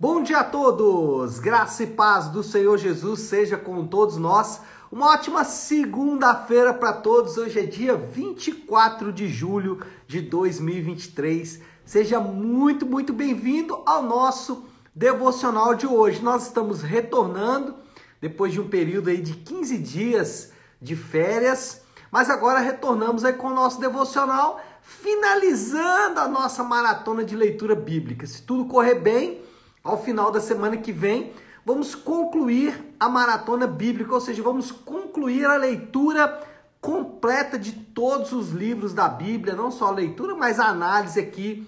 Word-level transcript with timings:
Bom 0.00 0.22
dia 0.22 0.38
a 0.38 0.44
todos! 0.44 1.38
Graça 1.38 1.82
e 1.82 1.86
paz 1.86 2.28
do 2.28 2.42
Senhor 2.42 2.78
Jesus 2.78 3.20
seja 3.20 3.58
com 3.58 3.86
todos 3.86 4.16
nós. 4.16 4.62
Uma 4.90 5.08
ótima 5.12 5.44
segunda-feira 5.44 6.72
para 6.72 6.94
todos. 6.94 7.36
Hoje 7.36 7.58
é 7.58 7.66
dia 7.66 7.94
24 7.96 9.12
de 9.12 9.28
julho 9.28 9.84
de 10.06 10.22
2023. 10.22 11.60
Seja 11.84 12.18
muito, 12.18 12.86
muito 12.86 13.12
bem-vindo 13.12 13.82
ao 13.84 14.02
nosso 14.02 14.64
devocional 14.94 15.74
de 15.74 15.86
hoje. 15.86 16.22
Nós 16.22 16.44
estamos 16.44 16.80
retornando 16.80 17.74
depois 18.22 18.54
de 18.54 18.60
um 18.62 18.70
período 18.70 19.10
aí 19.10 19.20
de 19.20 19.34
15 19.34 19.76
dias 19.76 20.50
de 20.80 20.96
férias, 20.96 21.82
mas 22.10 22.30
agora 22.30 22.60
retornamos 22.60 23.22
aí 23.22 23.34
com 23.34 23.48
o 23.48 23.54
nosso 23.54 23.78
devocional, 23.78 24.62
finalizando 24.80 26.20
a 26.20 26.26
nossa 26.26 26.64
maratona 26.64 27.22
de 27.22 27.36
leitura 27.36 27.74
bíblica. 27.74 28.26
Se 28.26 28.40
tudo 28.40 28.64
correr 28.64 28.94
bem, 28.94 29.49
ao 29.82 30.02
final 30.02 30.30
da 30.30 30.40
semana 30.40 30.76
que 30.76 30.92
vem, 30.92 31.32
vamos 31.64 31.94
concluir 31.94 32.94
a 32.98 33.08
maratona 33.08 33.66
bíblica, 33.66 34.12
ou 34.12 34.20
seja, 34.20 34.42
vamos 34.42 34.70
concluir 34.70 35.44
a 35.44 35.56
leitura 35.56 36.40
completa 36.80 37.58
de 37.58 37.72
todos 37.72 38.32
os 38.32 38.50
livros 38.50 38.94
da 38.94 39.08
Bíblia, 39.08 39.54
não 39.54 39.70
só 39.70 39.88
a 39.88 39.92
leitura, 39.92 40.34
mas 40.34 40.58
a 40.58 40.66
análise 40.66 41.20
aqui 41.20 41.66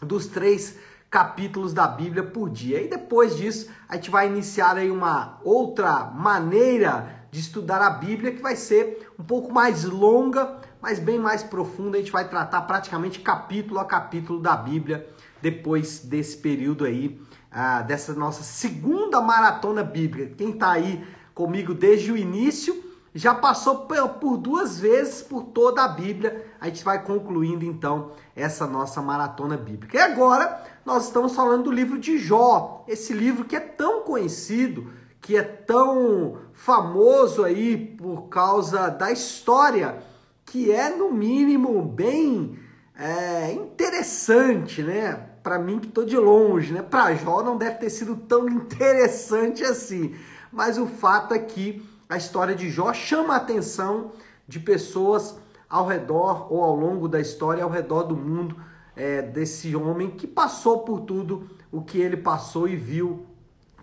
dos 0.00 0.26
três 0.26 0.78
capítulos 1.10 1.72
da 1.72 1.86
Bíblia 1.86 2.22
por 2.22 2.50
dia. 2.50 2.82
E 2.82 2.88
depois 2.88 3.36
disso, 3.36 3.70
a 3.88 3.96
gente 3.96 4.10
vai 4.10 4.26
iniciar 4.26 4.76
aí 4.76 4.90
uma 4.90 5.38
outra 5.44 6.04
maneira 6.04 7.26
de 7.30 7.40
estudar 7.40 7.80
a 7.82 7.90
Bíblia 7.90 8.32
que 8.32 8.42
vai 8.42 8.56
ser 8.56 9.10
um 9.18 9.24
pouco 9.24 9.52
mais 9.52 9.84
longa, 9.84 10.58
mas 10.80 10.98
bem 10.98 11.18
mais 11.18 11.42
profunda. 11.42 11.96
A 11.96 12.00
gente 12.00 12.12
vai 12.12 12.28
tratar 12.28 12.62
praticamente 12.62 13.20
capítulo 13.20 13.78
a 13.78 13.84
capítulo 13.84 14.40
da 14.40 14.56
Bíblia 14.56 15.06
depois 15.40 16.00
desse 16.00 16.36
período 16.38 16.84
aí 16.84 17.20
ah, 17.50 17.82
dessa 17.82 18.12
nossa 18.14 18.42
segunda 18.42 19.20
maratona 19.20 19.82
bíblica. 19.82 20.34
Quem 20.36 20.50
está 20.50 20.72
aí 20.72 21.06
comigo 21.34 21.74
desde 21.74 22.12
o 22.12 22.16
início 22.16 22.84
já 23.16 23.34
passou 23.34 23.86
por 24.20 24.36
duas 24.36 24.78
vezes 24.78 25.22
por 25.22 25.44
toda 25.44 25.82
a 25.82 25.88
Bíblia. 25.88 26.46
A 26.60 26.66
gente 26.66 26.84
vai 26.84 27.02
concluindo 27.02 27.64
então 27.64 28.12
essa 28.34 28.66
nossa 28.66 29.00
maratona 29.00 29.56
bíblica. 29.56 29.96
E 29.96 30.00
agora 30.00 30.62
nós 30.84 31.06
estamos 31.06 31.34
falando 31.34 31.64
do 31.64 31.70
livro 31.70 31.98
de 31.98 32.18
Jó, 32.18 32.84
esse 32.86 33.14
livro 33.14 33.46
que 33.46 33.56
é 33.56 33.60
tão 33.60 34.02
conhecido, 34.02 34.92
que 35.20 35.34
é 35.34 35.42
tão 35.42 36.38
famoso 36.52 37.42
aí 37.42 37.76
por 37.76 38.28
causa 38.28 38.88
da 38.88 39.10
história, 39.10 39.98
que 40.44 40.70
é 40.70 40.90
no 40.90 41.10
mínimo 41.10 41.82
bem 41.82 42.58
é, 42.98 43.50
interessante, 43.52 44.82
né? 44.82 45.30
Para 45.46 45.60
mim 45.60 45.78
que 45.78 45.86
tô 45.86 46.02
de 46.02 46.16
longe, 46.16 46.72
né? 46.72 46.82
Para 46.82 47.14
Jó 47.14 47.40
não 47.40 47.56
deve 47.56 47.76
ter 47.76 47.88
sido 47.88 48.16
tão 48.16 48.48
interessante 48.50 49.62
assim. 49.62 50.12
Mas 50.50 50.76
o 50.76 50.86
fato 50.88 51.32
é 51.32 51.38
que 51.38 51.88
a 52.08 52.16
história 52.16 52.52
de 52.52 52.68
Jó 52.68 52.92
chama 52.92 53.34
a 53.34 53.36
atenção 53.36 54.10
de 54.48 54.58
pessoas 54.58 55.38
ao 55.70 55.86
redor 55.86 56.52
ou 56.52 56.64
ao 56.64 56.74
longo 56.74 57.06
da 57.06 57.20
história, 57.20 57.62
ao 57.62 57.70
redor 57.70 58.02
do 58.02 58.16
mundo, 58.16 58.56
é, 58.96 59.22
desse 59.22 59.76
homem 59.76 60.10
que 60.10 60.26
passou 60.26 60.80
por 60.80 61.02
tudo 61.02 61.48
o 61.70 61.80
que 61.80 62.00
ele 62.00 62.16
passou 62.16 62.66
e 62.66 62.74
viu 62.74 63.24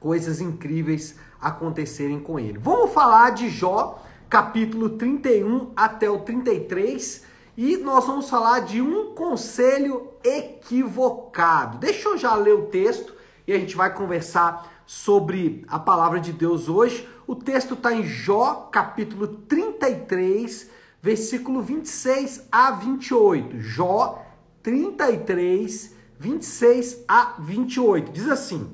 coisas 0.01 0.41
incríveis 0.41 1.17
acontecerem 1.39 2.19
com 2.19 2.37
ele. 2.37 2.57
Vamos 2.57 2.91
falar 2.91 3.29
de 3.29 3.47
Jó, 3.47 4.03
capítulo 4.29 4.89
31 4.89 5.71
até 5.77 6.09
o 6.09 6.19
33 6.19 7.23
e 7.55 7.77
nós 7.77 8.05
vamos 8.05 8.29
falar 8.29 8.61
de 8.61 8.81
um 8.81 9.13
conselho 9.13 10.09
equivocado. 10.23 11.77
Deixa 11.77 12.09
eu 12.09 12.17
já 12.17 12.35
ler 12.35 12.53
o 12.53 12.65
texto 12.65 13.13
e 13.47 13.53
a 13.53 13.59
gente 13.59 13.75
vai 13.75 13.93
conversar 13.93 14.83
sobre 14.85 15.63
a 15.67 15.77
palavra 15.77 16.19
de 16.19 16.33
Deus 16.33 16.67
hoje. 16.67 17.07
O 17.27 17.35
texto 17.35 17.75
está 17.75 17.93
em 17.93 18.03
Jó, 18.03 18.69
capítulo 18.71 19.27
33, 19.27 20.69
versículo 21.01 21.61
26 21.61 22.47
a 22.51 22.71
28. 22.71 23.59
Jó 23.59 24.25
33, 24.63 25.95
26 26.19 27.03
a 27.07 27.35
28. 27.37 28.11
Diz 28.11 28.27
assim: 28.29 28.71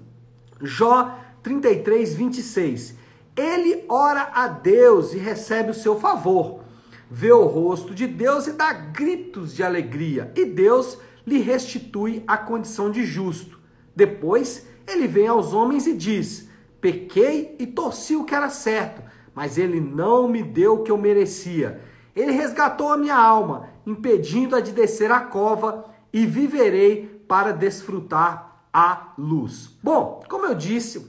Jó 0.61 1.19
33, 1.43 2.13
26. 2.15 2.95
Ele 3.35 3.85
ora 3.89 4.31
a 4.33 4.47
Deus 4.47 5.13
e 5.13 5.17
recebe 5.17 5.71
o 5.71 5.75
seu 5.75 5.99
favor 5.99 6.61
vê 7.09 7.31
o 7.31 7.45
rosto 7.45 7.95
de 7.95 8.05
Deus 8.05 8.47
e 8.47 8.53
dá 8.53 8.71
gritos 8.71 9.55
de 9.55 9.63
alegria, 9.63 10.31
e 10.35 10.45
Deus 10.45 10.97
lhe 11.25 11.39
restitui 11.39 12.23
a 12.27 12.37
condição 12.37 12.91
de 12.91 13.03
justo. 13.03 13.59
Depois 13.95 14.67
ele 14.87 15.07
vem 15.07 15.27
aos 15.27 15.53
homens 15.53 15.87
e 15.87 15.93
diz: 15.93 16.47
Pequei 16.79 17.55
e 17.59 17.65
torci 17.67 18.15
o 18.15 18.23
que 18.23 18.35
era 18.35 18.49
certo, 18.49 19.01
mas 19.33 19.57
ele 19.57 19.79
não 19.79 20.27
me 20.27 20.43
deu 20.43 20.75
o 20.75 20.83
que 20.83 20.91
eu 20.91 20.97
merecia. 20.97 21.81
Ele 22.15 22.31
resgatou 22.31 22.91
a 22.91 22.97
minha 22.97 23.15
alma, 23.15 23.69
impedindo-a 23.85 24.59
de 24.59 24.71
descer 24.71 25.11
à 25.11 25.21
cova, 25.21 25.85
e 26.11 26.25
viverei 26.25 27.23
para 27.27 27.51
desfrutar 27.51 28.65
a 28.73 29.13
luz. 29.17 29.77
Bom, 29.81 30.23
como 30.27 30.45
eu 30.45 30.55
disse, 30.55 31.07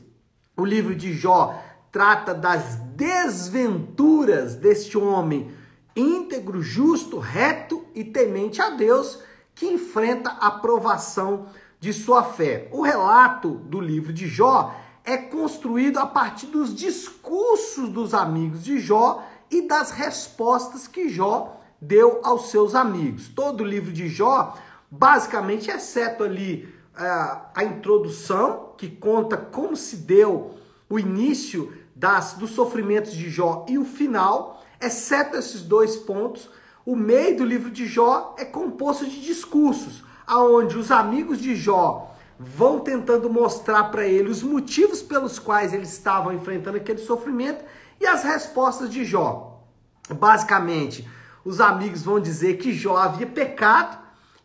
o 0.56 0.64
livro 0.64 0.94
de 0.94 1.12
Jó 1.12 1.58
trata 1.90 2.34
das 2.34 2.76
desventuras 2.94 4.54
deste 4.54 4.96
homem 4.96 5.50
íntegro, 5.94 6.62
justo, 6.62 7.18
reto 7.18 7.84
e 7.94 8.04
temente 8.04 8.60
a 8.60 8.70
Deus, 8.70 9.20
que 9.54 9.66
enfrenta 9.66 10.30
a 10.30 10.50
provação 10.50 11.46
de 11.78 11.92
sua 11.92 12.22
fé. 12.22 12.68
O 12.72 12.82
relato 12.82 13.50
do 13.50 13.80
livro 13.80 14.12
de 14.12 14.28
Jó 14.28 14.74
é 15.04 15.16
construído 15.16 15.98
a 15.98 16.06
partir 16.06 16.46
dos 16.46 16.74
discursos 16.74 17.88
dos 17.88 18.14
amigos 18.14 18.62
de 18.62 18.78
Jó 18.78 19.22
e 19.50 19.62
das 19.62 19.90
respostas 19.90 20.86
que 20.86 21.08
Jó 21.08 21.56
deu 21.80 22.20
aos 22.22 22.50
seus 22.50 22.74
amigos. 22.74 23.28
Todo 23.28 23.62
o 23.62 23.66
livro 23.66 23.92
de 23.92 24.08
Jó, 24.08 24.54
basicamente, 24.90 25.70
exceto 25.70 26.22
ali 26.22 26.68
uh, 26.94 27.40
a 27.54 27.64
introdução, 27.64 28.74
que 28.76 28.88
conta 28.88 29.36
como 29.36 29.74
se 29.74 29.96
deu 29.96 30.54
o 30.88 30.98
início 30.98 31.72
das, 31.94 32.34
dos 32.34 32.50
sofrimentos 32.50 33.12
de 33.12 33.30
Jó 33.30 33.64
e 33.68 33.78
o 33.78 33.84
final, 33.84 34.62
Exceto 34.80 35.36
esses 35.36 35.62
dois 35.62 35.96
pontos, 35.96 36.48
o 36.86 36.96
meio 36.96 37.36
do 37.36 37.44
livro 37.44 37.70
de 37.70 37.86
Jó 37.86 38.34
é 38.38 38.44
composto 38.44 39.04
de 39.06 39.20
discursos, 39.20 40.02
aonde 40.26 40.78
os 40.78 40.90
amigos 40.90 41.38
de 41.38 41.54
Jó 41.54 42.10
vão 42.38 42.80
tentando 42.80 43.28
mostrar 43.28 43.84
para 43.84 44.06
ele 44.06 44.30
os 44.30 44.42
motivos 44.42 45.02
pelos 45.02 45.38
quais 45.38 45.74
eles 45.74 45.92
estavam 45.92 46.32
enfrentando 46.32 46.78
aquele 46.78 46.98
sofrimento 46.98 47.62
e 48.00 48.06
as 48.06 48.22
respostas 48.22 48.88
de 48.88 49.04
Jó. 49.04 49.60
Basicamente, 50.08 51.06
os 51.44 51.60
amigos 51.60 52.02
vão 52.02 52.18
dizer 52.18 52.56
que 52.56 52.72
Jó 52.72 52.96
havia 52.96 53.26
pecado 53.26 53.98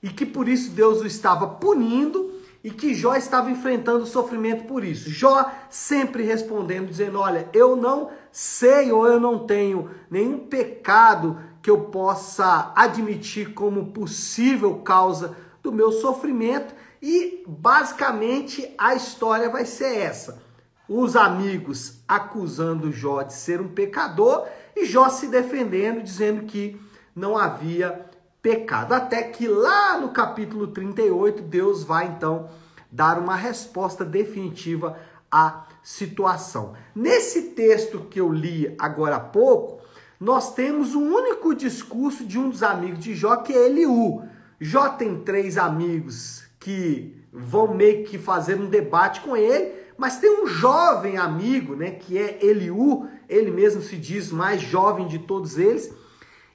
e 0.03 0.09
que 0.09 0.25
por 0.25 0.49
isso 0.49 0.71
Deus 0.71 0.99
o 0.99 1.07
estava 1.07 1.47
punindo 1.47 2.24
e 2.65 2.71
que 2.71 2.95
Jó 2.95 3.13
estava 3.13 3.51
enfrentando 3.51 4.07
sofrimento 4.07 4.63
por 4.63 4.83
isso. 4.83 5.07
Jó 5.07 5.51
sempre 5.69 6.23
respondendo, 6.23 6.87
dizendo: 6.87 7.19
Olha, 7.19 7.47
eu 7.53 7.75
não 7.75 8.09
sei 8.31 8.91
ou 8.91 9.05
eu 9.05 9.19
não 9.19 9.45
tenho 9.45 9.91
nenhum 10.09 10.47
pecado 10.47 11.39
que 11.61 11.69
eu 11.69 11.81
possa 11.81 12.73
admitir 12.75 13.53
como 13.53 13.91
possível 13.91 14.79
causa 14.79 15.37
do 15.61 15.71
meu 15.71 15.91
sofrimento. 15.91 16.73
E 16.99 17.43
basicamente 17.47 18.73
a 18.79 18.95
história 18.95 19.47
vai 19.47 19.63
ser 19.63 19.99
essa: 19.99 20.41
os 20.89 21.15
amigos 21.15 21.99
acusando 22.07 22.91
Jó 22.91 23.21
de 23.21 23.33
ser 23.35 23.61
um 23.61 23.67
pecador 23.67 24.47
e 24.75 24.85
Jó 24.85 25.07
se 25.09 25.27
defendendo, 25.27 26.01
dizendo 26.01 26.47
que 26.47 26.81
não 27.15 27.37
havia 27.37 28.09
pecado. 28.45 28.93
Até 28.93 29.23
que 29.23 29.47
lá 29.47 29.97
no 29.97 30.09
capítulo 30.09 30.67
38, 30.67 31.41
Deus 31.41 31.83
vai 31.83 32.05
então 32.05 32.47
dar 32.91 33.17
uma 33.17 33.35
resposta 33.35 34.05
definitiva 34.05 34.99
à 35.31 35.65
situação. 35.81 36.73
Nesse 36.93 37.41
texto 37.55 38.01
que 38.01 38.21
eu 38.21 38.31
li 38.31 38.75
agora 38.77 39.15
há 39.15 39.19
pouco, 39.19 39.81
nós 40.19 40.53
temos 40.53 40.93
um 40.93 41.11
único 41.11 41.55
discurso 41.55 42.23
de 42.23 42.37
um 42.37 42.51
dos 42.51 42.61
amigos 42.61 42.99
de 42.99 43.15
Jó, 43.15 43.37
que 43.37 43.51
é 43.51 43.65
Eliú. 43.65 44.21
Jó 44.61 44.89
tem 44.89 45.21
três 45.21 45.57
amigos 45.57 46.43
que 46.59 47.19
vão 47.33 47.73
meio 47.73 48.05
que 48.05 48.19
fazer 48.19 48.59
um 48.61 48.69
debate 48.69 49.21
com 49.21 49.35
ele, 49.35 49.73
mas 49.97 50.19
tem 50.19 50.43
um 50.43 50.45
jovem 50.45 51.17
amigo, 51.17 51.75
né, 51.75 51.89
que 51.89 52.15
é 52.15 52.37
Eliú, 52.45 53.07
ele 53.27 53.49
mesmo 53.49 53.81
se 53.81 53.97
diz 53.97 54.31
mais 54.31 54.61
jovem 54.61 55.07
de 55.07 55.17
todos 55.17 55.57
eles, 55.57 55.91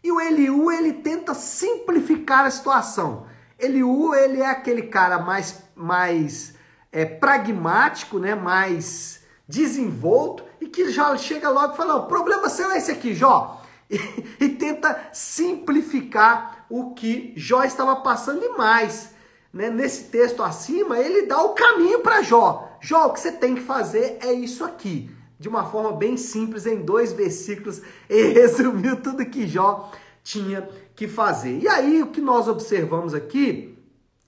e 0.02 0.10
o 0.10 0.20
Eliú, 0.20 0.70
ele 0.70 0.94
tenta 0.94 1.34
simplificar 1.34 2.46
a 2.46 2.50
situação. 2.50 3.26
Eliú, 3.58 4.14
ele 4.14 4.40
é 4.40 4.46
aquele 4.46 4.82
cara 4.82 5.18
mais, 5.18 5.62
mais 5.74 6.54
é, 6.90 7.04
pragmático, 7.04 8.18
né? 8.18 8.34
mais 8.34 9.20
desenvolto, 9.46 10.44
e 10.60 10.66
que 10.66 10.90
já 10.90 11.14
chega 11.16 11.50
logo 11.50 11.74
e 11.74 11.76
fala, 11.76 11.96
o 11.96 12.06
problema 12.06 12.48
seu 12.48 12.70
é 12.70 12.78
esse 12.78 12.90
aqui, 12.90 13.14
Jó. 13.14 13.58
E, 13.92 14.44
e 14.44 14.48
tenta 14.50 15.08
simplificar 15.12 16.64
o 16.70 16.94
que 16.94 17.32
Jó 17.36 17.64
estava 17.64 17.96
passando 17.96 18.44
e 18.44 18.50
mais. 18.50 19.10
Né? 19.52 19.68
Nesse 19.68 20.04
texto 20.04 20.44
acima, 20.44 20.96
ele 20.96 21.26
dá 21.26 21.42
o 21.42 21.54
caminho 21.54 21.98
para 21.98 22.22
Jó. 22.22 22.70
Jó, 22.80 23.06
o 23.06 23.12
que 23.12 23.18
você 23.18 23.32
tem 23.32 23.56
que 23.56 23.60
fazer 23.60 24.18
é 24.20 24.32
isso 24.32 24.64
aqui. 24.64 25.10
De 25.40 25.48
uma 25.48 25.64
forma 25.64 25.92
bem 25.92 26.18
simples, 26.18 26.66
em 26.66 26.82
dois 26.82 27.14
versículos, 27.14 27.80
ele 28.10 28.34
resumiu 28.38 29.00
tudo 29.00 29.24
que 29.24 29.48
Jó 29.48 29.90
tinha 30.22 30.68
que 30.94 31.08
fazer. 31.08 31.58
E 31.60 31.66
aí, 31.66 32.02
o 32.02 32.08
que 32.08 32.20
nós 32.20 32.46
observamos 32.46 33.14
aqui 33.14 33.74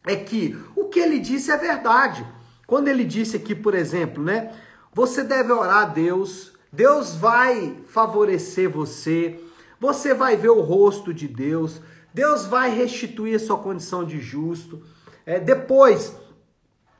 é 0.06 0.16
que 0.16 0.58
o 0.74 0.86
que 0.86 0.98
ele 0.98 1.18
disse 1.18 1.50
é 1.50 1.56
verdade. 1.58 2.26
Quando 2.66 2.88
ele 2.88 3.04
disse 3.04 3.36
aqui, 3.36 3.54
por 3.54 3.74
exemplo, 3.74 4.24
né? 4.24 4.54
Você 4.94 5.22
deve 5.22 5.52
orar 5.52 5.82
a 5.82 5.84
Deus, 5.84 6.52
Deus 6.72 7.14
vai 7.14 7.76
favorecer 7.88 8.70
você, 8.70 9.38
você 9.78 10.14
vai 10.14 10.34
ver 10.34 10.48
o 10.48 10.62
rosto 10.62 11.12
de 11.12 11.28
Deus, 11.28 11.82
Deus 12.14 12.46
vai 12.46 12.74
restituir 12.74 13.36
a 13.36 13.38
sua 13.38 13.58
condição 13.58 14.02
de 14.02 14.18
justo. 14.18 14.82
É, 15.26 15.38
depois, 15.38 16.16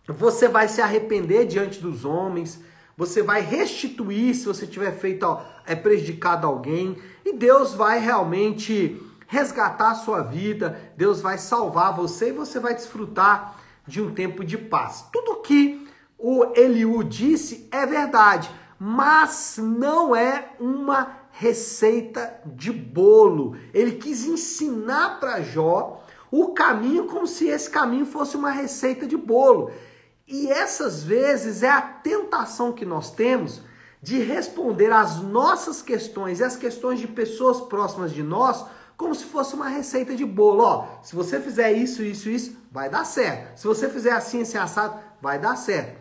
você 0.07 0.49
vai 0.49 0.69
se 0.69 0.83
arrepender 0.83 1.47
diante 1.47 1.81
dos 1.81 2.05
homens, 2.05 2.61
você 2.97 3.23
vai 3.23 3.41
restituir 3.41 4.35
se 4.35 4.47
você 4.47 4.67
tiver 4.67 4.93
feito 4.93 5.25
ó, 5.25 5.43
é 5.67 5.75
prejudicado 5.75 6.47
alguém, 6.47 6.97
e 7.25 7.33
Deus 7.35 7.75
vai 7.75 7.99
realmente 7.99 9.01
resgatar 9.27 9.93
a 9.93 9.95
sua 9.95 10.23
vida, 10.23 10.93
Deus 10.97 11.21
vai 11.21 11.39
salvar 11.39 11.97
você 11.97 12.29
e 12.29 12.33
você 12.33 12.61
vai 12.61 12.75
desfrutar 12.75 13.57
de 13.87 14.01
um 14.01 14.13
tempo 14.13 14.45
de 14.45 14.59
paz. 14.59 15.07
Tudo 15.13 15.41
que 15.41 15.89
o 16.19 16.53
Eliú 16.55 17.03
disse 17.03 17.67
é 17.73 17.87
verdade, 17.87 18.51
mas 18.79 19.59
não 19.59 20.15
é 20.15 20.51
uma 20.61 21.17
receita 21.33 22.41
de 22.45 22.71
bolo. 22.71 23.57
Ele 23.73 23.93
quis 23.93 24.27
ensinar 24.27 25.19
para 25.19 25.41
Jó 25.41 26.05
o 26.31 26.49
caminho 26.49 27.07
como 27.07 27.27
se 27.27 27.49
esse 27.49 27.69
caminho 27.69 28.07
fosse 28.07 28.37
uma 28.37 28.51
receita 28.51 29.07
de 29.07 29.17
bolo. 29.17 29.71
E 30.33 30.51
essas 30.51 31.05
vezes 31.05 31.63
é 31.63 31.69
a 31.69 31.83
tentação 31.83 32.73
que 32.73 32.87
nós 32.87 33.11
temos 33.11 33.61
de 34.01 34.19
responder 34.19 34.91
às 34.91 35.21
nossas 35.21 35.83
questões 35.83 36.41
e 36.41 36.45
às 36.45 36.57
questões 36.57 36.99
de 36.99 37.07
pessoas 37.07 37.61
próximas 37.61 38.13
de 38.13 38.23
nós 38.23 38.65
como 38.97 39.15
se 39.15 39.27
fosse 39.27 39.55
uma 39.55 39.69
receita 39.69 40.17
de 40.17 40.25
bolo. 40.25 40.63
Ó, 40.63 40.87
se 41.03 41.15
você 41.15 41.39
fizer 41.39 41.73
isso, 41.73 42.03
isso, 42.03 42.31
isso, 42.31 42.57
vai 42.71 42.89
dar 42.89 43.05
certo. 43.05 43.59
Se 43.59 43.67
você 43.67 43.91
fizer 43.91 44.13
assim, 44.13 44.41
assim, 44.41 44.57
assado, 44.57 44.99
vai 45.21 45.39
dar 45.39 45.55
certo. 45.55 46.01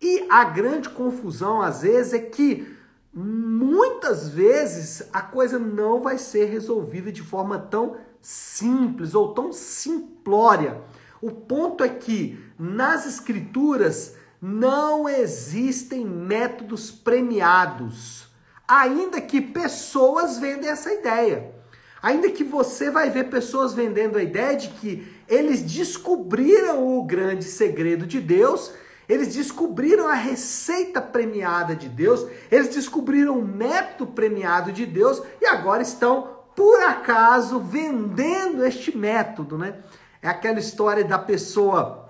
E 0.00 0.26
a 0.30 0.44
grande 0.44 0.88
confusão, 0.88 1.60
às 1.60 1.82
vezes, 1.82 2.12
é 2.12 2.20
que 2.20 2.76
muitas 3.12 4.28
vezes 4.28 5.08
a 5.12 5.22
coisa 5.22 5.58
não 5.58 6.00
vai 6.00 6.18
ser 6.18 6.44
resolvida 6.44 7.10
de 7.10 7.22
forma 7.22 7.58
tão 7.58 7.96
simples 8.20 9.12
ou 9.12 9.34
tão 9.34 9.52
simplória. 9.52 10.80
O 11.20 11.30
ponto 11.30 11.84
é 11.84 11.88
que 11.88 12.38
nas 12.62 13.06
escrituras 13.06 14.14
não 14.40 15.08
existem 15.08 16.06
métodos 16.06 16.92
premiados, 16.92 18.28
ainda 18.68 19.20
que 19.20 19.40
pessoas 19.40 20.38
vendem 20.38 20.70
essa 20.70 20.92
ideia. 20.92 21.52
Ainda 22.00 22.30
que 22.30 22.44
você 22.44 22.88
vai 22.88 23.10
ver 23.10 23.30
pessoas 23.30 23.74
vendendo 23.74 24.16
a 24.16 24.22
ideia 24.22 24.56
de 24.56 24.68
que 24.68 25.12
eles 25.28 25.60
descobriram 25.62 26.98
o 26.98 27.04
grande 27.04 27.44
segredo 27.44 28.06
de 28.06 28.20
Deus, 28.20 28.72
eles 29.08 29.34
descobriram 29.34 30.06
a 30.06 30.14
receita 30.14 31.00
premiada 31.00 31.74
de 31.74 31.88
Deus, 31.88 32.24
eles 32.48 32.68
descobriram 32.68 33.40
o 33.40 33.44
método 33.44 34.12
premiado 34.12 34.70
de 34.70 34.86
Deus 34.86 35.20
e 35.40 35.46
agora 35.46 35.82
estão, 35.82 36.28
por 36.54 36.80
acaso, 36.84 37.58
vendendo 37.58 38.64
este 38.64 38.96
método, 38.96 39.58
né? 39.58 39.78
É 40.20 40.28
aquela 40.28 40.60
história 40.60 41.04
da 41.04 41.18
pessoa 41.18 42.01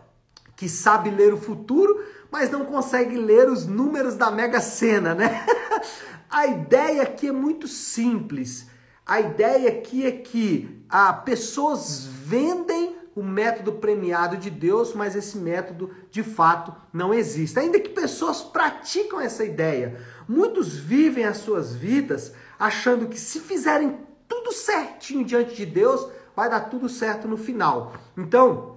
que 0.56 0.69
sabe 0.69 1.10
ler 1.10 1.32
o 1.32 1.38
futuro, 1.38 2.04
mas 2.31 2.50
não 2.50 2.64
consegue 2.64 3.16
ler 3.16 3.49
os 3.49 3.66
números 3.66 4.14
da 4.14 4.31
Mega 4.31 4.60
Sena, 4.60 5.14
né? 5.14 5.46
a 6.31 6.46
ideia 6.46 7.02
aqui 7.02 7.28
é 7.28 7.32
muito 7.32 7.69
simples. 7.69 8.66
A 9.04 9.20
ideia 9.20 9.69
aqui 9.69 10.06
é 10.06 10.12
que 10.12 10.84
ah, 10.88 11.12
pessoas 11.12 12.04
vendem 12.04 12.96
o 13.14 13.22
método 13.22 13.72
premiado 13.72 14.37
de 14.37 14.49
Deus, 14.49 14.94
mas 14.94 15.14
esse 15.14 15.37
método 15.37 15.90
de 16.10 16.22
fato 16.22 16.75
não 16.93 17.12
existe. 17.12 17.58
Ainda 17.58 17.78
que 17.78 17.90
pessoas 17.90 18.40
praticam 18.40 19.20
essa 19.20 19.44
ideia, 19.44 20.00
muitos 20.26 20.75
vivem 20.75 21.25
as 21.25 21.38
suas 21.38 21.75
vidas 21.75 22.32
achando 22.58 23.08
que 23.08 23.19
se 23.19 23.40
fizerem 23.40 23.99
tudo 24.26 24.52
certinho 24.52 25.25
diante 25.25 25.54
de 25.54 25.66
Deus, 25.66 26.08
vai 26.34 26.49
dar 26.49 26.60
tudo 26.60 26.88
certo 26.88 27.28
no 27.28 27.37
final. 27.37 27.93
Então, 28.16 28.72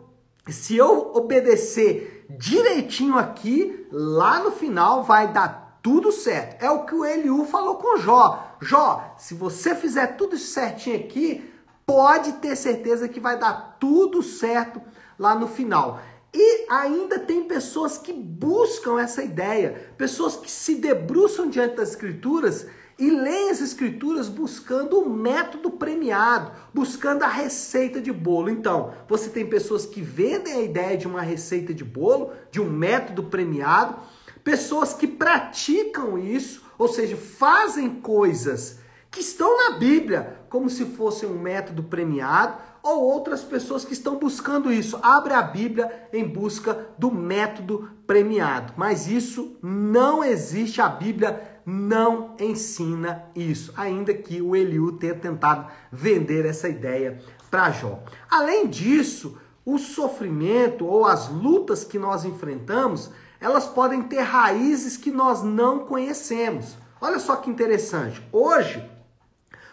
se 0.52 0.76
eu 0.76 1.12
obedecer 1.14 2.26
direitinho 2.30 3.18
aqui, 3.18 3.88
lá 3.92 4.40
no 4.40 4.52
final 4.52 5.04
vai 5.04 5.32
dar 5.32 5.80
tudo 5.82 6.12
certo. 6.12 6.64
É 6.64 6.70
o 6.70 6.86
que 6.86 6.96
o 6.96 7.06
Eliú 7.06 7.46
falou 7.46 7.76
com 7.76 7.98
Jó. 7.98 8.58
Jó, 8.62 9.16
se 9.18 9.34
você 9.34 9.76
fizer 9.76 10.16
tudo 10.18 10.38
certinho 10.38 10.98
aqui, 10.98 11.52
pode 11.86 12.34
ter 12.34 12.56
certeza 12.56 13.08
que 13.08 13.20
vai 13.20 13.38
dar 13.38 13.78
tudo 13.80 14.24
certo 14.24 14.82
lá 15.18 15.36
no 15.36 15.48
final. 15.48 16.00
E 16.34 16.66
ainda 16.70 17.20
tem 17.20 17.46
pessoas 17.46 17.98
que 17.98 18.12
buscam 18.12 19.00
essa 19.00 19.24
ideia, 19.24 19.94
pessoas 19.98 20.36
que 20.36 20.52
se 20.52 20.76
debruçam 20.76 21.50
diante 21.50 21.76
das 21.76 21.90
escrituras 21.90 22.68
e 22.98 23.10
leem 23.10 23.50
as 23.50 23.60
escrituras 23.60 24.30
buscando 24.30 25.00
o 25.00 25.10
método 25.10 25.70
premiado, 25.72 26.52
buscando 26.74 27.24
a 27.24 27.28
receita 27.28 28.00
de 28.00 28.12
bolo. 28.12 28.50
Então, 28.50 28.94
você 29.08 29.30
tem 29.30 29.46
pessoas 29.46 29.86
que 29.86 30.02
vendem 30.02 30.54
a 30.54 30.62
ideia 30.62 30.98
de 30.98 31.08
uma 31.08 31.22
receita 31.22 31.74
de 31.74 31.84
bolo, 31.84 32.32
de 32.50 32.62
um 32.62 32.70
método 32.70 33.24
premiado, 33.24 33.98
pessoas 34.44 34.94
que 34.94 35.08
praticam 35.08 36.18
isso, 36.18 36.64
ou 36.78 36.88
seja, 36.88 37.18
fazem 37.18 37.90
coisas 37.90 38.80
que 39.12 39.20
estão 39.20 39.58
na 39.58 39.78
Bíblia 39.78 40.42
como 40.50 40.70
se 40.70 40.86
fosse 40.86 41.26
um 41.26 41.38
método 41.38 41.84
premiado, 41.84 42.58
ou 42.86 43.04
outras 43.04 43.44
pessoas 43.44 43.84
que 43.84 43.94
estão 43.94 44.20
buscando 44.20 44.72
isso. 44.72 45.00
Abre 45.02 45.34
a 45.34 45.42
Bíblia 45.42 46.08
em 46.14 46.24
busca 46.24 46.88
do 47.00 47.12
método 47.12 47.90
premiado. 48.06 48.74
Mas 48.78 49.08
isso 49.08 49.58
não 49.60 50.24
existe, 50.24 50.80
a 50.80 50.88
Bíblia 50.88 51.60
não 51.66 52.36
ensina 52.40 53.26
isso, 53.36 53.74
ainda 53.76 54.14
que 54.14 54.40
o 54.40 54.56
Eliú 54.56 54.92
tenha 54.92 55.16
tentado 55.16 55.66
vender 55.92 56.46
essa 56.46 56.70
ideia 56.70 57.20
para 57.50 57.72
Jó. 57.72 58.04
Além 58.30 58.68
disso, 58.68 59.36
o 59.66 59.80
sofrimento 59.80 60.86
ou 60.86 61.06
as 61.06 61.28
lutas 61.28 61.84
que 61.84 61.98
nós 61.98 62.24
enfrentamos 62.24 63.10
elas 63.40 63.68
podem 63.68 64.02
ter 64.04 64.22
raízes 64.22 64.98
que 64.98 65.12
nós 65.12 65.44
não 65.44 65.80
conhecemos. 65.80 66.78
Olha 67.00 67.20
só 67.20 67.36
que 67.36 67.50
interessante. 67.50 68.26
Hoje, 68.32 68.84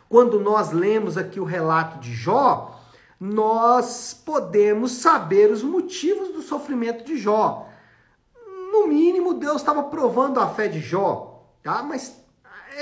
quando 0.09 0.41
nós 0.41 0.73
lemos 0.73 1.17
aqui 1.17 1.41
o 1.41 1.45
relato 1.45 1.99
de 1.99 2.13
Jó, 2.13 2.72
nós 3.25 4.21
podemos 4.27 4.91
saber 4.91 5.53
os 5.53 5.63
motivos 5.63 6.31
do 6.31 6.43
sofrimento 6.43 7.05
de 7.05 7.17
Jó. 7.17 7.69
No 8.73 8.89
mínimo, 8.89 9.35
Deus 9.35 9.59
estava 9.59 9.85
provando 9.85 10.41
a 10.41 10.49
fé 10.49 10.67
de 10.67 10.81
Jó, 10.81 11.47
tá? 11.63 11.85
Mas 11.85 12.17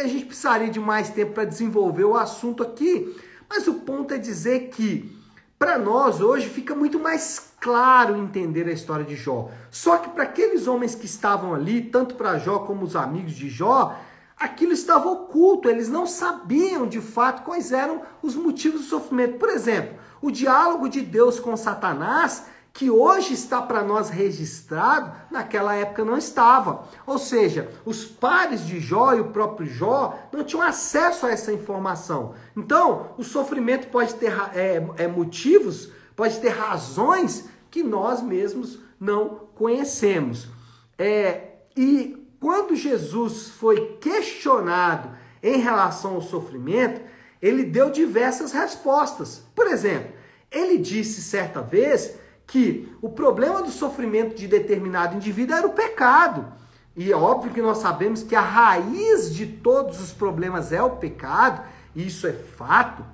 a 0.00 0.06
gente 0.06 0.24
precisaria 0.24 0.70
de 0.70 0.80
mais 0.80 1.10
tempo 1.10 1.34
para 1.34 1.44
desenvolver 1.44 2.04
o 2.04 2.16
assunto 2.16 2.62
aqui. 2.62 3.14
Mas 3.50 3.68
o 3.68 3.80
ponto 3.80 4.14
é 4.14 4.16
dizer 4.16 4.70
que 4.70 5.14
para 5.58 5.76
nós 5.76 6.22
hoje 6.22 6.48
fica 6.48 6.74
muito 6.74 6.98
mais 6.98 7.52
claro 7.60 8.16
entender 8.16 8.66
a 8.66 8.72
história 8.72 9.04
de 9.04 9.16
Jó. 9.16 9.50
Só 9.70 9.98
que 9.98 10.08
para 10.08 10.22
aqueles 10.22 10.66
homens 10.66 10.94
que 10.94 11.04
estavam 11.04 11.52
ali, 11.52 11.82
tanto 11.82 12.14
para 12.14 12.38
Jó 12.38 12.60
como 12.60 12.82
os 12.82 12.96
amigos 12.96 13.32
de 13.32 13.50
Jó, 13.50 13.94
aquilo 14.38 14.72
estava 14.72 15.06
oculto, 15.06 15.68
eles 15.68 15.90
não 15.90 16.06
sabiam 16.06 16.88
de 16.88 17.02
fato 17.02 17.42
quais 17.42 17.72
eram 17.72 18.00
os 18.22 18.34
motivos 18.34 18.80
do 18.80 18.86
sofrimento. 18.86 19.36
Por 19.36 19.50
exemplo, 19.50 20.00
o 20.20 20.30
diálogo 20.30 20.88
de 20.88 21.00
Deus 21.00 21.40
com 21.40 21.56
Satanás 21.56 22.44
que 22.72 22.90
hoje 22.90 23.34
está 23.34 23.60
para 23.60 23.82
nós 23.82 24.10
registrado, 24.10 25.12
naquela 25.30 25.74
época 25.74 26.04
não 26.04 26.16
estava. 26.16 26.84
Ou 27.06 27.18
seja, 27.18 27.70
os 27.84 28.04
pares 28.04 28.64
de 28.64 28.78
Jó 28.78 29.12
e 29.12 29.20
o 29.20 29.30
próprio 29.30 29.66
Jó 29.66 30.18
não 30.32 30.44
tinham 30.44 30.62
acesso 30.62 31.26
a 31.26 31.30
essa 31.30 31.52
informação. 31.52 32.34
Então, 32.56 33.10
o 33.18 33.24
sofrimento 33.24 33.88
pode 33.88 34.14
ter 34.14 34.32
é, 34.54 34.86
é, 34.96 35.08
motivos, 35.08 35.90
pode 36.14 36.38
ter 36.38 36.50
razões 36.50 37.48
que 37.70 37.82
nós 37.82 38.22
mesmos 38.22 38.78
não 38.98 39.48
conhecemos. 39.54 40.48
É, 40.96 41.48
e 41.76 42.26
quando 42.38 42.76
Jesus 42.76 43.48
foi 43.48 43.98
questionado 44.00 45.10
em 45.42 45.58
relação 45.58 46.14
ao 46.14 46.22
sofrimento, 46.22 47.00
ele 47.40 47.64
deu 47.64 47.90
diversas 47.90 48.52
respostas. 48.52 49.42
Por 49.54 49.66
exemplo, 49.66 50.12
ele 50.50 50.78
disse 50.78 51.22
certa 51.22 51.62
vez 51.62 52.14
que 52.46 52.92
o 53.00 53.08
problema 53.08 53.62
do 53.62 53.70
sofrimento 53.70 54.34
de 54.34 54.48
determinado 54.48 55.16
indivíduo 55.16 55.56
era 55.56 55.66
o 55.66 55.72
pecado. 55.72 56.52
E 56.96 57.12
é 57.12 57.16
óbvio 57.16 57.52
que 57.52 57.62
nós 57.62 57.78
sabemos 57.78 58.22
que 58.22 58.34
a 58.34 58.40
raiz 58.40 59.32
de 59.32 59.46
todos 59.46 60.00
os 60.00 60.12
problemas 60.12 60.72
é 60.72 60.82
o 60.82 60.96
pecado, 60.96 61.62
e 61.94 62.06
isso 62.06 62.26
é 62.26 62.32
fato. 62.32 63.04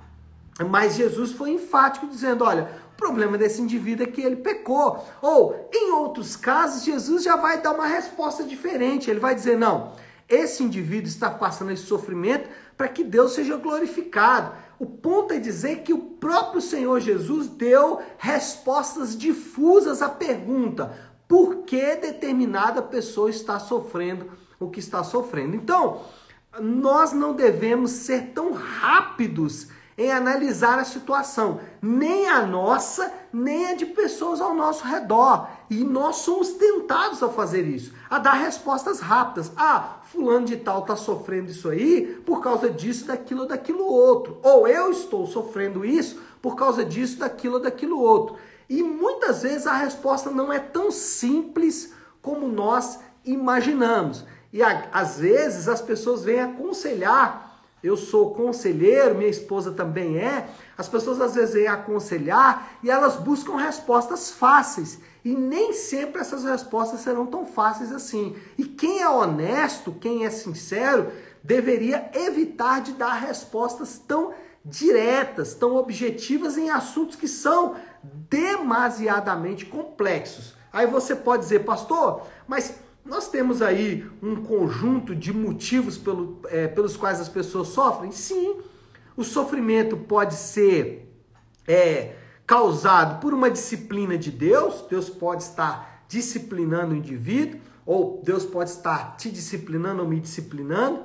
Mas 0.67 0.95
Jesus 0.95 1.31
foi 1.33 1.51
enfático 1.51 2.07
dizendo: 2.07 2.43
olha, 2.43 2.67
O 2.91 2.97
problema 2.97 3.37
desse 3.37 3.61
indivíduo 3.61 4.07
é 4.07 4.09
que 4.09 4.21
ele 4.21 4.37
pecou. 4.37 5.05
Ou, 5.21 5.69
em 5.71 5.91
outros 5.91 6.35
casos, 6.35 6.83
Jesus 6.83 7.23
já 7.23 7.35
vai 7.35 7.61
dar 7.61 7.73
uma 7.73 7.85
resposta 7.85 8.43
diferente. 8.43 9.07
Ele 9.07 9.19
vai 9.19 9.35
dizer: 9.35 9.55
não, 9.55 9.93
esse 10.27 10.63
indivíduo 10.63 11.07
está 11.07 11.29
passando 11.29 11.71
esse 11.71 11.83
sofrimento 11.83 12.49
para 12.77 12.87
que 12.87 13.03
Deus 13.03 13.33
seja 13.33 13.57
glorificado. 13.57 14.55
O 14.79 14.85
ponto 14.85 15.33
é 15.33 15.39
dizer 15.39 15.81
que 15.81 15.91
o 15.91 15.97
próprio 15.97 16.61
Senhor 16.61 16.99
Jesus 16.99 17.47
deu 17.47 17.99
respostas 18.17 19.17
difusas 19.17 20.01
à 20.01 20.09
pergunta: 20.09 20.95
por 21.27 21.63
que 21.63 21.95
determinada 21.95 22.81
pessoa 22.81 23.29
está 23.29 23.59
sofrendo 23.59 24.29
o 24.59 24.69
que 24.69 24.79
está 24.79 25.03
sofrendo? 25.03 25.55
Então, 25.55 26.01
nós 26.59 27.11
não 27.11 27.33
devemos 27.33 27.91
ser 27.91 28.31
tão 28.33 28.53
rápidos 28.53 29.69
em 29.97 30.11
analisar 30.11 30.77
a 30.77 30.85
situação, 30.85 31.59
nem 31.81 32.27
a 32.27 32.45
nossa, 32.45 33.11
nem 33.33 33.67
a 33.67 33.73
de 33.73 33.87
pessoas 33.87 34.39
ao 34.39 34.53
nosso 34.53 34.85
redor. 34.85 35.49
E 35.71 35.83
nós 35.83 36.17
somos 36.17 36.49
tentados 36.49 37.23
a 37.23 37.29
fazer 37.29 37.63
isso, 37.63 37.93
a 38.07 38.19
dar 38.19 38.33
respostas 38.33 38.99
rápidas. 38.99 39.51
Ah, 39.57 39.97
fulano 40.03 40.45
de 40.45 40.57
tal 40.57 40.81
está 40.81 40.95
sofrendo 40.95 41.49
isso 41.49 41.67
aí 41.67 42.21
por 42.25 42.41
causa 42.41 42.69
disso, 42.69 43.07
daquilo, 43.07 43.47
daquilo 43.47 43.85
outro. 43.85 44.37
Ou 44.43 44.67
eu 44.67 44.91
estou 44.91 45.25
sofrendo 45.25 45.83
isso 45.83 46.21
por 46.43 46.55
causa 46.55 46.85
disso, 46.85 47.17
daquilo, 47.17 47.59
daquilo 47.59 47.99
outro. 47.99 48.35
E 48.69 48.83
muitas 48.83 49.41
vezes 49.41 49.65
a 49.65 49.73
resposta 49.73 50.29
não 50.29 50.53
é 50.53 50.59
tão 50.59 50.91
simples 50.91 51.91
como 52.21 52.47
nós 52.47 52.99
imaginamos. 53.25 54.23
E 54.53 54.61
às 54.61 55.19
vezes 55.19 55.67
as 55.67 55.81
pessoas 55.81 56.23
vêm 56.23 56.39
aconselhar 56.39 57.46
eu 57.83 57.95
sou 57.95 58.33
conselheiro, 58.33 59.15
minha 59.15 59.29
esposa 59.29 59.71
também 59.71 60.17
é. 60.17 60.49
As 60.77 60.89
pessoas 60.89 61.21
às 61.21 61.35
vezes 61.35 61.53
vêm 61.53 61.67
aconselhar 61.67 62.77
e 62.81 62.89
elas 62.89 63.17
buscam 63.17 63.55
respostas 63.55 64.31
fáceis. 64.31 64.99
E 65.23 65.35
nem 65.35 65.73
sempre 65.73 66.21
essas 66.21 66.43
respostas 66.43 67.01
serão 67.01 67.25
tão 67.25 67.45
fáceis 67.45 67.91
assim. 67.91 68.35
E 68.57 68.63
quem 68.63 69.01
é 69.01 69.09
honesto, 69.09 69.91
quem 69.91 70.25
é 70.25 70.29
sincero, 70.29 71.11
deveria 71.43 72.09
evitar 72.13 72.81
de 72.81 72.93
dar 72.93 73.13
respostas 73.13 73.99
tão 73.99 74.33
diretas, 74.65 75.53
tão 75.53 75.75
objetivas 75.75 76.57
em 76.57 76.69
assuntos 76.69 77.15
que 77.15 77.27
são 77.27 77.75
demasiadamente 78.29 79.65
complexos. 79.65 80.55
Aí 80.73 80.85
você 80.85 81.15
pode 81.15 81.43
dizer, 81.43 81.59
pastor, 81.59 82.23
mas 82.47 82.75
nós 83.07 83.29
temos 83.29 83.61
aí 83.61 84.05
um 84.21 84.43
conjunto 84.43 85.15
de 85.15 85.33
motivos 85.33 85.97
pelo, 85.97 86.39
é, 86.49 86.67
pelos 86.67 86.97
quais 86.97 87.19
as 87.19 87.29
pessoas 87.29 87.69
sofrem? 87.69 88.11
Sim. 88.11 88.57
O 89.15 89.23
sofrimento 89.23 89.95
pode 89.95 90.35
ser 90.35 91.11
é, 91.67 92.15
causado 92.45 93.19
por 93.19 93.33
uma 93.33 93.49
disciplina 93.49 94.17
de 94.17 94.29
Deus, 94.29 94.85
Deus 94.89 95.09
pode 95.09 95.43
estar 95.43 96.03
disciplinando 96.07 96.93
o 96.93 96.97
indivíduo, 96.97 97.59
ou 97.85 98.21
Deus 98.23 98.45
pode 98.45 98.69
estar 98.69 99.15
te 99.15 99.29
disciplinando 99.29 100.01
ou 100.01 100.07
me 100.07 100.19
disciplinando. 100.19 101.01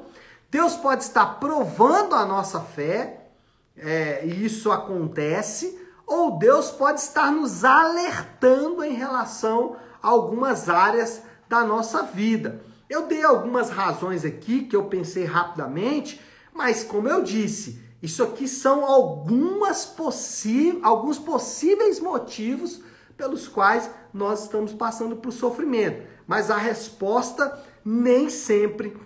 Deus 0.50 0.74
pode 0.76 1.04
estar 1.04 1.38
provando 1.38 2.14
a 2.14 2.26
nossa 2.26 2.60
fé, 2.60 3.28
é, 3.76 4.26
e 4.26 4.44
isso 4.44 4.70
acontece, 4.70 5.80
ou 6.06 6.36
Deus 6.38 6.70
pode 6.70 7.00
estar 7.00 7.30
nos 7.30 7.64
alertando 7.64 8.84
em 8.84 8.92
relação 8.92 9.76
a 10.02 10.08
algumas 10.08 10.68
áreas 10.68 11.22
da 11.52 11.62
nossa 11.62 12.02
vida. 12.02 12.62
Eu 12.88 13.06
dei 13.06 13.22
algumas 13.22 13.68
razões 13.68 14.24
aqui 14.24 14.62
que 14.62 14.74
eu 14.74 14.84
pensei 14.84 15.24
rapidamente, 15.24 16.18
mas 16.54 16.82
como 16.82 17.06
eu 17.10 17.22
disse, 17.22 17.78
isso 18.02 18.22
aqui 18.22 18.48
são 18.48 18.86
algumas 18.86 19.84
possi 19.84 20.80
alguns 20.82 21.18
possíveis 21.18 22.00
motivos 22.00 22.80
pelos 23.18 23.48
quais 23.48 23.90
nós 24.14 24.44
estamos 24.44 24.72
passando 24.72 25.16
por 25.16 25.30
sofrimento. 25.30 26.02
Mas 26.26 26.50
a 26.50 26.56
resposta 26.56 27.62
nem 27.84 28.30
sempre 28.30 28.96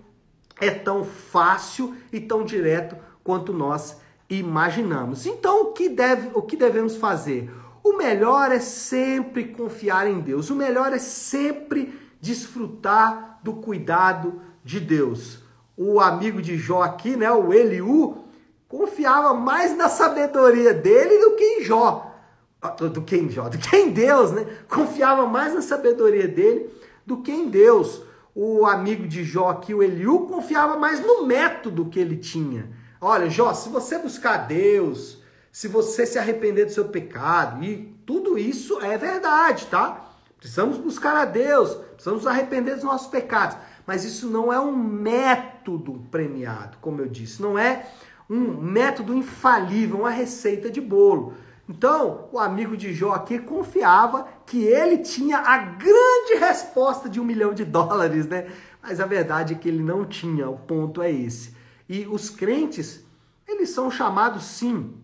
é 0.60 0.70
tão 0.70 1.04
fácil 1.04 1.96
e 2.12 2.20
tão 2.20 2.44
direto 2.44 2.96
quanto 3.24 3.52
nós 3.52 3.96
imaginamos. 4.30 5.26
Então, 5.26 5.62
o 5.62 5.72
que, 5.72 5.88
deve, 5.88 6.30
o 6.32 6.42
que 6.42 6.56
devemos 6.56 6.94
fazer? 6.94 7.52
O 7.82 7.96
melhor 7.96 8.52
é 8.52 8.60
sempre 8.60 9.48
confiar 9.48 10.06
em 10.06 10.20
Deus. 10.20 10.48
O 10.48 10.54
melhor 10.54 10.92
é 10.92 10.98
sempre 10.98 12.05
desfrutar 12.20 13.40
do 13.42 13.54
cuidado 13.54 14.40
de 14.64 14.80
Deus. 14.80 15.40
O 15.76 16.00
amigo 16.00 16.40
de 16.40 16.56
Jó 16.56 16.82
aqui, 16.82 17.16
né, 17.16 17.30
o 17.30 17.52
Eliú, 17.52 18.25
confiava 18.68 19.35
mais 19.35 19.76
na 19.76 19.88
sabedoria 19.88 20.75
dele 20.75 21.18
do 21.18 21.37
que 21.37 21.44
em 21.44 21.64
Jó. 21.64 22.12
Ah, 22.61 22.70
do 22.70 23.02
que 23.02 23.16
em 23.16 23.28
Jó, 23.28 23.49
do 23.49 23.58
que 23.58 23.76
em 23.76 23.90
Deus, 23.90 24.32
né? 24.32 24.46
Confiava 24.68 25.26
mais 25.26 25.54
na 25.54 25.62
sabedoria 25.62 26.26
dele 26.26 26.70
do 27.04 27.18
que 27.18 27.30
em 27.30 27.49
Deus. 27.49 28.02
O 28.35 28.66
amigo 28.66 29.06
de 29.06 29.25
Jó 29.25 29.49
aqui, 29.50 29.73
o 29.73 29.82
Eliú, 29.82 30.26
confiava 30.26 30.76
mais 30.76 31.00
no 31.00 31.26
método 31.26 31.87
que 31.87 31.99
ele 31.99 32.16
tinha. 32.16 32.70
Olha, 33.00 33.30
Jó, 33.30 33.52
se 33.54 33.68
você 33.68 33.99
buscar 33.99 34.49
Deus, 34.49 35.23
se 35.52 35.68
você 35.68 36.04
se 36.04 36.18
arrepender 36.18 36.66
do 36.66 36.73
seu 36.73 36.87
pecado, 36.88 37.62
e 37.62 37.94
tudo 38.04 38.38
isso 38.38 38.80
é 38.80 38.99
verdade, 38.99 39.66
tá? 39.66 40.06
Precisamos 40.38 40.76
buscar 40.76 41.16
a 41.16 41.24
Deus, 41.24 41.74
precisamos 41.94 42.26
arrepender 42.26 42.74
dos 42.74 42.84
nossos 42.84 43.08
pecados. 43.08 43.56
Mas 43.86 44.04
isso 44.04 44.28
não 44.28 44.52
é 44.52 44.60
um 44.60 44.76
método 44.76 46.04
premiado, 46.10 46.78
como 46.80 47.00
eu 47.00 47.08
disse, 47.08 47.40
não 47.40 47.58
é 47.58 47.86
um 48.28 48.60
método 48.60 49.14
infalível, 49.14 50.00
uma 50.00 50.10
receita 50.10 50.68
de 50.68 50.80
bolo. 50.80 51.34
Então, 51.68 52.28
o 52.32 52.38
amigo 52.38 52.76
de 52.76 52.92
Jó 52.92 53.12
aqui 53.12 53.38
confiava 53.38 54.28
que 54.44 54.64
ele 54.64 54.98
tinha 54.98 55.38
a 55.38 55.58
grande 55.58 56.34
resposta 56.38 57.08
de 57.08 57.20
um 57.20 57.24
milhão 57.24 57.54
de 57.54 57.64
dólares, 57.66 58.26
né? 58.26 58.50
Mas 58.82 59.00
a 59.00 59.06
verdade 59.06 59.54
é 59.54 59.56
que 59.56 59.68
ele 59.68 59.82
não 59.82 60.04
tinha, 60.04 60.48
o 60.48 60.58
ponto 60.58 61.00
é 61.00 61.10
esse. 61.10 61.54
E 61.88 62.06
os 62.06 62.28
crentes, 62.28 63.04
eles 63.46 63.70
são 63.70 63.90
chamados 63.90 64.44
sim 64.44 64.94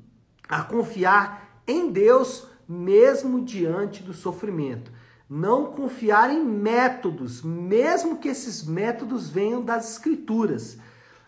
a 0.48 0.62
confiar 0.62 1.62
em 1.66 1.90
Deus 1.90 2.46
mesmo 2.68 3.44
diante 3.44 4.02
do 4.02 4.12
sofrimento 4.12 4.90
não 5.29 5.73
confiar 5.73 6.31
em 6.31 6.45
métodos, 6.45 7.43
mesmo 7.43 8.19
que 8.19 8.29
esses 8.29 8.64
métodos 8.64 9.29
venham 9.31 9.62
das 9.62 9.93
Escrituras. 9.93 10.76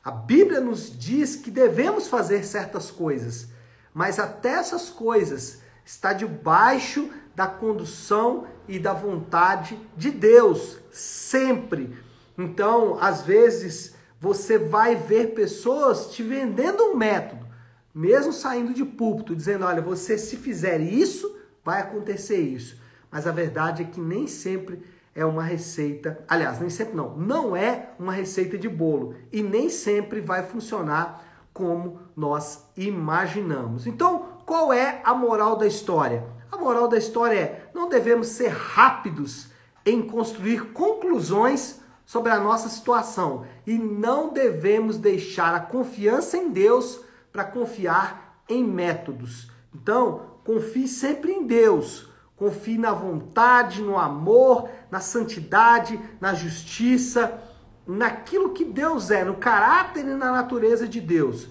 A 0.03 0.11
Bíblia 0.11 0.61
nos 0.61 0.97
diz 0.97 1.37
que 1.37 1.51
devemos 1.51 2.09
fazer 2.09 2.45
certas 2.45 2.91
coisas, 2.91 3.49
mas 3.93 4.19
até 4.19 4.51
essas 4.51 4.91
coisas 4.91 5.63
está 5.85 6.13
debaixo 6.13 7.11
da 7.35 7.47
condução 7.47 8.47
e 8.69 8.79
da 8.79 8.93
vontade 8.93 9.79
de 9.97 10.11
Deus, 10.11 10.79
sempre. 10.91 11.97
Então, 12.37 12.99
às 13.01 13.23
vezes, 13.23 13.95
você 14.21 14.59
vai 14.59 14.97
ver 14.97 15.35
pessoas 15.35 16.11
te 16.13 16.23
vendendo 16.23 16.83
um 16.85 16.97
método, 16.97 17.47
mesmo 17.95 18.33
saindo 18.33 18.73
de 18.73 18.85
púlpito, 18.85 19.35
dizendo: 19.35 19.65
olha, 19.65 19.81
você 19.81 20.17
se 20.19 20.37
fizer 20.37 20.81
isso, 20.81 21.39
vai 21.65 21.81
acontecer 21.81 22.41
isso. 22.41 22.83
Mas 23.15 23.29
a 23.29 23.31
verdade 23.31 23.85
é 23.85 23.87
que 23.87 24.01
nem 24.01 24.27
sempre 24.27 24.83
é 25.15 25.25
uma 25.25 25.45
receita, 25.45 26.19
aliás, 26.27 26.59
nem 26.59 26.69
sempre 26.69 26.97
não, 26.97 27.17
não 27.17 27.55
é 27.55 27.91
uma 27.97 28.13
receita 28.13 28.59
de 28.59 28.69
bolo 28.69 29.15
e 29.31 29.41
nem 29.41 29.69
sempre 29.69 30.21
vai 30.21 30.43
funcionar 30.43 31.25
como 31.53 32.01
nós 32.17 32.65
imaginamos. 32.77 33.87
Então, 33.87 34.41
qual 34.45 34.73
é 34.73 35.01
a 35.05 35.15
moral 35.15 35.55
da 35.55 35.65
história? 35.65 36.27
A 36.51 36.57
moral 36.57 36.89
da 36.89 36.99
história 36.99 37.39
é: 37.39 37.71
não 37.73 37.89
devemos 37.89 38.27
ser 38.27 38.49
rápidos 38.49 39.47
em 39.87 40.03
construir 40.03 40.73
conclusões 40.73 41.79
sobre 42.05 42.33
a 42.33 42.41
nossa 42.41 42.69
situação 42.69 43.47
e 43.65 43.79
não 43.79 44.33
devemos 44.33 44.99
deixar 44.99 45.55
a 45.55 45.61
confiança 45.61 46.37
em 46.37 46.51
Deus 46.51 47.01
para 47.33 47.45
confiar 47.45 48.43
em 48.49 48.65
métodos. 48.65 49.49
Então, 49.73 50.41
confie 50.43 50.89
sempre 50.89 51.31
em 51.31 51.47
Deus 51.47 52.13
Confie 52.37 52.79
na 52.79 52.93
vontade, 52.93 53.81
no 53.81 53.97
amor, 53.97 54.69
na 54.91 55.01
santidade, 55.01 56.01
na 56.21 56.35
justiça, 56.35 57.41
naquilo 57.87 58.53
que 58.53 58.65
Deus 58.65 59.11
é, 59.11 59.25
no 59.25 59.37
caráter 59.37 60.05
e 60.05 60.15
na 60.15 60.33
natureza 60.33 60.89
de 60.89 61.01
Deus, 61.01 61.49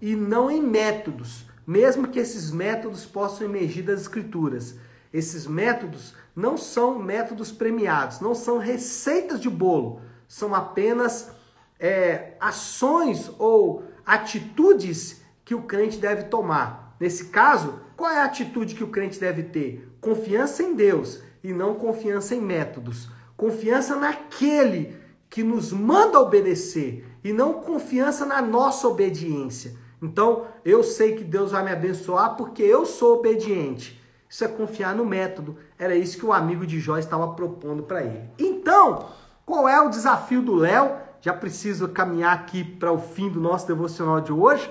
e 0.00 0.14
não 0.14 0.50
em 0.50 0.60
métodos, 0.60 1.46
mesmo 1.66 2.08
que 2.08 2.18
esses 2.18 2.50
métodos 2.50 3.04
possam 3.04 3.46
emergir 3.46 3.82
das 3.82 4.02
Escrituras. 4.02 4.78
Esses 5.12 5.46
métodos 5.46 6.14
não 6.34 6.56
são 6.56 6.98
métodos 6.98 7.50
premiados, 7.50 8.20
não 8.20 8.34
são 8.34 8.58
receitas 8.58 9.40
de 9.40 9.48
bolo, 9.48 10.02
são 10.28 10.54
apenas 10.54 11.30
é, 11.78 12.34
ações 12.40 13.30
ou 13.38 13.84
atitudes 14.04 15.22
que 15.44 15.54
o 15.54 15.62
crente 15.62 15.98
deve 15.98 16.24
tomar. 16.24 16.94
Nesse 17.00 17.26
caso, 17.26 17.80
qual 17.96 18.10
é 18.10 18.18
a 18.18 18.24
atitude 18.24 18.74
que 18.74 18.84
o 18.84 18.88
crente 18.88 19.18
deve 19.18 19.44
ter? 19.44 19.90
Confiança 20.00 20.62
em 20.62 20.74
Deus 20.74 21.22
e 21.42 21.52
não 21.52 21.74
confiança 21.74 22.34
em 22.34 22.40
métodos. 22.40 23.08
Confiança 23.36 23.96
naquele 23.96 24.96
que 25.30 25.42
nos 25.42 25.72
manda 25.72 26.20
obedecer 26.20 27.06
e 27.24 27.32
não 27.32 27.54
confiança 27.54 28.26
na 28.26 28.42
nossa 28.42 28.86
obediência. 28.86 29.74
Então, 30.00 30.46
eu 30.64 30.82
sei 30.82 31.16
que 31.16 31.24
Deus 31.24 31.52
vai 31.52 31.64
me 31.64 31.70
abençoar 31.70 32.36
porque 32.36 32.62
eu 32.62 32.84
sou 32.84 33.16
obediente. 33.16 34.00
Isso 34.28 34.44
é 34.44 34.48
confiar 34.48 34.94
no 34.94 35.04
método. 35.04 35.56
Era 35.78 35.94
isso 35.94 36.18
que 36.18 36.26
o 36.26 36.32
amigo 36.32 36.66
de 36.66 36.78
Jó 36.78 36.98
estava 36.98 37.28
propondo 37.32 37.82
para 37.82 38.02
ele. 38.02 38.28
Então, 38.38 39.08
qual 39.46 39.68
é 39.68 39.80
o 39.80 39.88
desafio 39.88 40.42
do 40.42 40.54
Léo? 40.54 40.96
Já 41.20 41.32
preciso 41.32 41.88
caminhar 41.88 42.34
aqui 42.34 42.62
para 42.62 42.92
o 42.92 42.98
fim 42.98 43.30
do 43.30 43.40
nosso 43.40 43.66
devocional 43.66 44.20
de 44.20 44.32
hoje. 44.32 44.70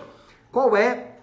Qual 0.51 0.75
é 0.77 1.14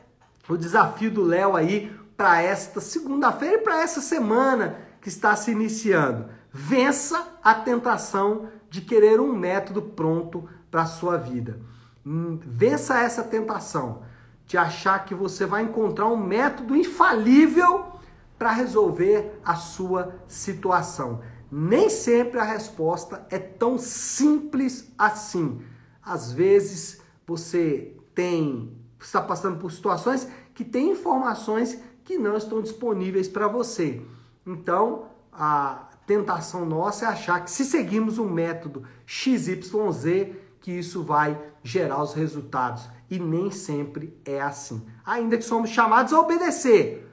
o 0.49 0.57
desafio 0.57 1.11
do 1.11 1.23
Léo 1.23 1.57
aí 1.57 1.95
para 2.17 2.43
esta 2.43 2.81
segunda-feira 2.81 3.57
e 3.57 3.63
para 3.63 3.81
essa 3.81 4.01
semana 4.01 4.79
que 5.01 5.09
está 5.09 5.35
se 5.37 5.51
iniciando? 5.51 6.27
Vença 6.53 7.39
a 7.43 7.55
tentação 7.55 8.49
de 8.69 8.81
querer 8.81 9.21
um 9.21 9.33
método 9.33 9.83
pronto 9.83 10.49
para 10.71 10.83
a 10.83 10.87
sua 10.87 11.17
vida. 11.17 11.61
Hum, 12.05 12.39
vença 12.43 12.99
essa 12.99 13.23
tentação 13.23 14.03
de 14.47 14.59
achar 14.59 15.05
que 15.05 15.15
você 15.15 15.47
vai 15.47 15.63
encontrar 15.63 16.09
um 16.09 16.17
método 16.17 16.77
infalível 16.77 17.93
para 18.39 18.51
resolver 18.51 19.41
a 19.45 19.55
sua 19.55 20.17
situação. 20.27 21.21
Nem 21.51 21.89
sempre 21.89 22.41
a 22.41 22.45
resposta 22.45 23.27
é 23.31 23.39
tão 23.39 23.79
simples 23.79 24.93
assim. 24.99 25.63
Às 26.03 26.33
vezes 26.33 27.01
você 27.27 27.97
tem 28.15 28.82
está 29.05 29.21
passando 29.21 29.59
por 29.59 29.73
situações 29.73 30.29
que 30.55 30.65
tem 30.65 30.91
informações 30.91 31.79
que 32.05 32.19
não 32.19 32.37
estão 32.37 32.61
disponíveis 32.61 33.29
para 33.29 33.49
você. 33.49 34.03
Então, 34.47 35.07
a 35.33 35.89
tentação 36.07 36.67
nossa 36.67 37.05
é 37.05 37.09
achar 37.09 37.45
que 37.45 37.51
se 37.51 37.65
seguirmos 37.65 38.19
um 38.19 38.29
método 38.29 38.85
XYZ, 39.07 40.35
que 40.61 40.73
isso 40.73 41.03
vai 41.03 41.41
gerar 41.63 42.03
os 42.03 42.15
resultados. 42.15 42.89
E 43.11 43.19
nem 43.19 43.51
sempre 43.51 44.19
é 44.25 44.41
assim. 44.41 44.85
Ainda 45.05 45.37
que 45.37 45.45
somos 45.45 45.71
chamados 45.71 46.13
a 46.13 46.21
obedecer. 46.21 47.09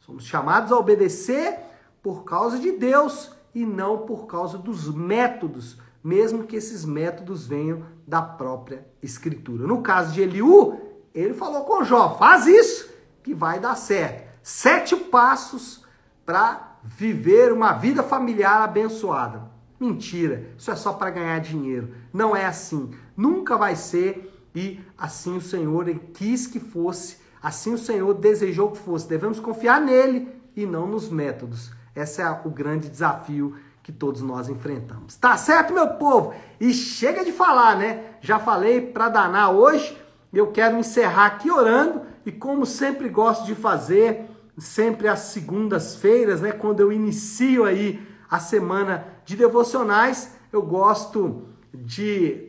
Somos 0.00 0.24
chamados 0.24 0.72
a 0.72 0.78
obedecer 0.78 1.58
por 2.02 2.24
causa 2.24 2.58
de 2.58 2.72
Deus 2.72 3.32
e 3.54 3.64
não 3.64 3.98
por 3.98 4.26
causa 4.26 4.58
dos 4.58 4.92
métodos, 4.92 5.78
mesmo 6.02 6.44
que 6.44 6.56
esses 6.56 6.84
métodos 6.84 7.46
venham 7.46 7.84
da 8.06 8.20
própria 8.22 8.86
Escritura. 9.02 9.66
No 9.66 9.82
caso 9.82 10.12
de 10.12 10.22
Eliú, 10.22 10.91
ele 11.14 11.34
falou 11.34 11.64
com 11.64 11.84
Jó: 11.84 12.16
faz 12.18 12.46
isso 12.46 12.90
que 13.22 13.34
vai 13.34 13.60
dar 13.60 13.74
certo. 13.74 14.30
Sete 14.42 14.96
passos 14.96 15.84
para 16.24 16.76
viver 16.82 17.52
uma 17.52 17.72
vida 17.72 18.02
familiar 18.02 18.62
abençoada. 18.62 19.50
Mentira, 19.78 20.50
isso 20.56 20.70
é 20.70 20.76
só 20.76 20.92
para 20.92 21.10
ganhar 21.10 21.38
dinheiro. 21.40 21.94
Não 22.12 22.36
é 22.36 22.44
assim. 22.44 22.90
Nunca 23.16 23.56
vai 23.56 23.76
ser 23.76 24.32
e 24.54 24.80
assim 24.96 25.36
o 25.36 25.40
Senhor 25.40 25.92
quis 26.12 26.46
que 26.46 26.60
fosse, 26.60 27.18
assim 27.42 27.74
o 27.74 27.78
Senhor 27.78 28.14
desejou 28.14 28.70
que 28.70 28.78
fosse. 28.78 29.08
Devemos 29.08 29.40
confiar 29.40 29.80
nele 29.80 30.28
e 30.54 30.66
não 30.66 30.86
nos 30.86 31.08
métodos. 31.08 31.72
Esse 31.94 32.22
é 32.22 32.40
o 32.44 32.50
grande 32.50 32.88
desafio 32.88 33.56
que 33.82 33.92
todos 33.92 34.22
nós 34.22 34.48
enfrentamos. 34.48 35.16
Tá 35.16 35.36
certo, 35.36 35.74
meu 35.74 35.88
povo? 35.88 36.34
E 36.60 36.72
chega 36.72 37.24
de 37.24 37.32
falar, 37.32 37.76
né? 37.76 38.04
Já 38.20 38.38
falei 38.38 38.80
para 38.80 39.08
danar 39.08 39.52
hoje. 39.52 39.98
Eu 40.32 40.50
quero 40.50 40.78
encerrar 40.78 41.26
aqui 41.26 41.50
orando 41.50 42.02
e 42.24 42.32
como 42.32 42.64
sempre 42.64 43.08
gosto 43.08 43.44
de 43.44 43.54
fazer, 43.54 44.30
sempre 44.56 45.08
às 45.08 45.20
segundas-feiras, 45.20 46.40
né, 46.40 46.52
quando 46.52 46.80
eu 46.80 46.92
inicio 46.92 47.64
aí 47.64 48.00
a 48.30 48.38
semana 48.38 49.06
de 49.24 49.36
devocionais, 49.36 50.32
eu 50.52 50.62
gosto 50.62 51.48
de, 51.74 52.48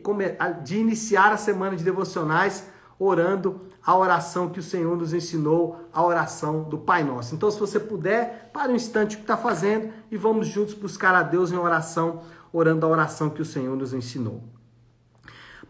de 0.62 0.78
iniciar 0.78 1.32
a 1.32 1.36
semana 1.36 1.76
de 1.76 1.84
devocionais 1.84 2.66
orando 2.98 3.62
a 3.84 3.96
oração 3.96 4.48
que 4.48 4.60
o 4.60 4.62
Senhor 4.62 4.96
nos 4.96 5.12
ensinou, 5.12 5.88
a 5.92 6.02
oração 6.02 6.62
do 6.62 6.78
Pai 6.78 7.04
Nosso. 7.04 7.34
Então, 7.34 7.50
se 7.50 7.58
você 7.58 7.78
puder, 7.78 8.50
para 8.52 8.72
um 8.72 8.76
instante 8.76 9.14
o 9.14 9.18
que 9.18 9.24
está 9.24 9.36
fazendo 9.36 9.92
e 10.10 10.16
vamos 10.16 10.46
juntos 10.46 10.74
buscar 10.74 11.14
a 11.14 11.22
Deus 11.22 11.52
em 11.52 11.56
oração, 11.56 12.22
orando 12.52 12.86
a 12.86 12.88
oração 12.88 13.28
que 13.28 13.42
o 13.42 13.44
Senhor 13.44 13.76
nos 13.76 13.92
ensinou. 13.92 14.42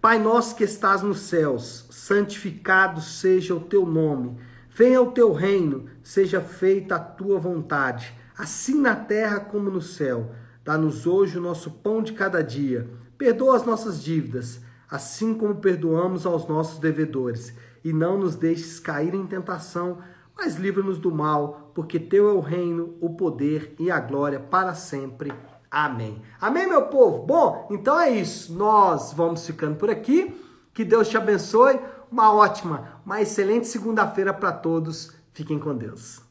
Pai 0.04 0.18
nosso 0.18 0.54
que 0.54 0.64
estás 0.64 1.00
nos 1.00 1.20
céus, 1.20 1.86
santificado 1.88 3.00
seja 3.00 3.54
o 3.54 3.60
teu 3.60 3.86
nome. 3.86 4.36
Venha 4.68 5.00
o 5.00 5.12
teu 5.12 5.32
reino, 5.32 5.86
seja 6.02 6.42
feita 6.42 6.96
a 6.96 6.98
tua 6.98 7.38
vontade, 7.38 8.12
assim 8.36 8.78
na 8.82 8.94
terra 8.94 9.40
como 9.40 9.70
no 9.70 9.80
céu. 9.80 10.30
Dá-nos 10.62 11.06
hoje 11.06 11.38
o 11.38 11.40
nosso 11.40 11.70
pão 11.70 12.02
de 12.02 12.12
cada 12.12 12.42
dia. 12.42 12.86
Perdoa 13.16 13.56
as 13.56 13.64
nossas 13.64 14.04
dívidas, 14.04 14.60
assim 14.90 15.32
como 15.32 15.54
perdoamos 15.54 16.26
aos 16.26 16.46
nossos 16.46 16.78
devedores. 16.78 17.54
E 17.82 17.90
não 17.90 18.18
nos 18.18 18.36
deixes 18.36 18.78
cair 18.78 19.14
em 19.14 19.26
tentação, 19.26 20.00
mas 20.36 20.56
livra-nos 20.56 20.98
do 20.98 21.10
mal, 21.10 21.72
porque 21.74 21.98
teu 21.98 22.28
é 22.28 22.32
o 22.34 22.40
reino, 22.40 22.94
o 23.00 23.16
poder 23.16 23.74
e 23.78 23.90
a 23.90 24.00
glória 24.00 24.38
para 24.38 24.74
sempre. 24.74 25.32
Amém. 25.74 26.22
Amém, 26.40 26.68
meu 26.68 26.82
povo? 26.82 27.26
Bom, 27.26 27.66
então 27.68 27.98
é 27.98 28.08
isso. 28.08 28.54
Nós 28.54 29.12
vamos 29.12 29.44
ficando 29.44 29.74
por 29.74 29.90
aqui. 29.90 30.32
Que 30.72 30.84
Deus 30.84 31.08
te 31.08 31.16
abençoe. 31.16 31.80
Uma 32.12 32.32
ótima, 32.32 33.00
uma 33.04 33.20
excelente 33.20 33.66
segunda-feira 33.66 34.32
para 34.32 34.52
todos. 34.52 35.10
Fiquem 35.32 35.58
com 35.58 35.74
Deus. 35.74 36.23